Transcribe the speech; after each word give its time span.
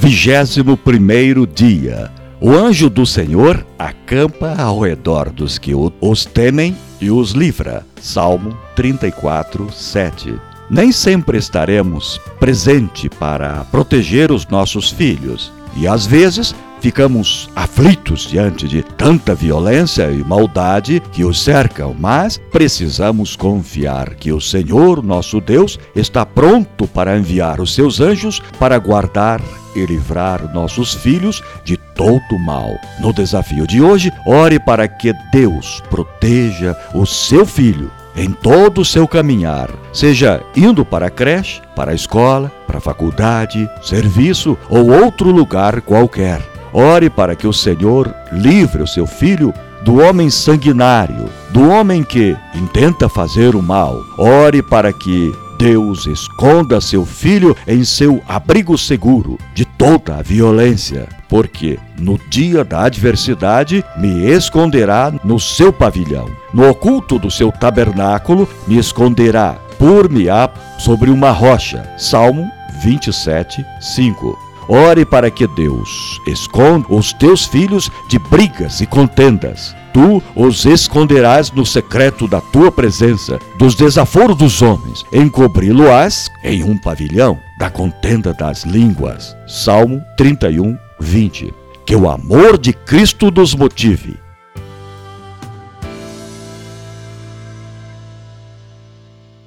Vigésimo 0.00 0.76
primeiro 0.76 1.44
dia. 1.44 2.10
O 2.40 2.52
anjo 2.52 2.88
do 2.88 3.04
Senhor 3.04 3.66
acampa 3.76 4.54
ao 4.56 4.78
redor 4.80 5.28
dos 5.28 5.58
que 5.58 5.72
os 5.74 6.24
temem 6.24 6.76
e 7.00 7.10
os 7.10 7.32
livra. 7.32 7.84
Salmo 8.00 8.56
34, 8.76 9.72
7. 9.72 10.34
Nem 10.70 10.92
sempre 10.92 11.36
estaremos 11.36 12.20
presente 12.38 13.08
para 13.08 13.64
proteger 13.72 14.30
os 14.30 14.46
nossos 14.46 14.88
filhos 14.88 15.52
e 15.76 15.88
às 15.88 16.06
vezes 16.06 16.54
ficamos 16.80 17.48
aflitos 17.54 18.22
diante 18.22 18.66
de 18.68 18.82
tanta 18.82 19.34
violência 19.34 20.10
e 20.10 20.24
maldade 20.24 21.00
que 21.12 21.24
os 21.24 21.42
cercam, 21.42 21.94
mas 21.98 22.38
precisamos 22.50 23.36
confiar 23.36 24.14
que 24.14 24.32
o 24.32 24.40
Senhor, 24.40 25.02
nosso 25.02 25.40
Deus, 25.40 25.78
está 25.94 26.24
pronto 26.24 26.86
para 26.86 27.16
enviar 27.16 27.60
os 27.60 27.74
seus 27.74 28.00
anjos 28.00 28.40
para 28.58 28.78
guardar 28.78 29.40
e 29.74 29.84
livrar 29.84 30.52
nossos 30.52 30.94
filhos 30.94 31.42
de 31.64 31.76
todo 31.76 32.38
mal. 32.38 32.70
No 33.00 33.12
desafio 33.12 33.66
de 33.66 33.80
hoje, 33.80 34.12
ore 34.26 34.58
para 34.58 34.88
que 34.88 35.12
Deus 35.32 35.82
proteja 35.90 36.76
o 36.94 37.06
seu 37.06 37.46
filho 37.46 37.90
em 38.16 38.32
todo 38.32 38.80
o 38.80 38.84
seu 38.84 39.06
caminhar, 39.06 39.70
seja 39.92 40.42
indo 40.56 40.84
para 40.84 41.06
a 41.06 41.10
creche, 41.10 41.62
para 41.76 41.92
a 41.92 41.94
escola, 41.94 42.50
para 42.66 42.78
a 42.78 42.80
faculdade, 42.80 43.70
serviço 43.80 44.58
ou 44.68 44.90
outro 44.90 45.30
lugar 45.30 45.80
qualquer. 45.82 46.57
Ore 46.72 47.08
para 47.10 47.34
que 47.34 47.46
o 47.46 47.52
Senhor 47.52 48.14
livre 48.32 48.82
o 48.82 48.86
seu 48.86 49.06
filho 49.06 49.52
do 49.82 50.00
homem 50.00 50.28
sanguinário, 50.28 51.28
do 51.50 51.68
homem 51.68 52.02
que 52.02 52.36
intenta 52.54 53.08
fazer 53.08 53.54
o 53.54 53.62
mal. 53.62 54.02
Ore 54.18 54.62
para 54.62 54.92
que 54.92 55.32
Deus 55.58 56.06
esconda 56.06 56.80
seu 56.80 57.04
filho 57.04 57.56
em 57.66 57.82
seu 57.84 58.22
abrigo 58.28 58.78
seguro 58.78 59.36
de 59.52 59.64
toda 59.64 60.16
a 60.16 60.22
violência, 60.22 61.08
porque 61.28 61.78
no 61.98 62.18
dia 62.30 62.64
da 62.64 62.84
adversidade 62.84 63.84
me 63.96 64.30
esconderá 64.30 65.12
no 65.24 65.40
seu 65.40 65.72
pavilhão, 65.72 66.30
no 66.54 66.68
oculto 66.68 67.18
do 67.18 67.30
seu 67.30 67.50
tabernáculo 67.50 68.48
me 68.68 68.78
esconderá, 68.78 69.56
por-me-á 69.78 70.48
sobre 70.78 71.10
uma 71.10 71.32
rocha. 71.32 71.88
Salmo 71.98 72.48
27, 72.80 73.64
5. 73.80 74.47
Ore 74.68 75.06
para 75.06 75.30
que 75.30 75.46
Deus 75.46 76.20
esconda 76.26 76.86
os 76.90 77.14
teus 77.14 77.46
filhos 77.46 77.90
de 78.08 78.18
brigas 78.18 78.82
e 78.82 78.86
contendas. 78.86 79.74
Tu 79.94 80.22
os 80.36 80.66
esconderás 80.66 81.50
no 81.50 81.64
secreto 81.64 82.28
da 82.28 82.40
tua 82.40 82.70
presença, 82.70 83.38
dos 83.58 83.74
desaforos 83.74 84.36
dos 84.36 84.60
homens. 84.60 85.04
Encobri-lo-ás 85.10 86.28
em 86.44 86.62
um 86.62 86.76
pavilhão 86.76 87.38
da 87.58 87.70
contenda 87.70 88.34
das 88.34 88.64
línguas. 88.64 89.34
Salmo 89.46 90.02
31, 90.18 90.76
20. 91.00 91.54
Que 91.86 91.96
o 91.96 92.08
amor 92.10 92.58
de 92.58 92.74
Cristo 92.74 93.30
nos 93.30 93.54
motive 93.54 94.17